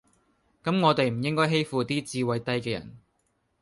[0.63, 2.97] 咁我地唔應該欺負啲智慧低嘅人